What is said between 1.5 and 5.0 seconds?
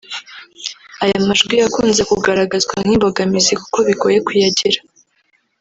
yakunze kugaragazwa nk’imbogamizi kuko bigoye kuyagira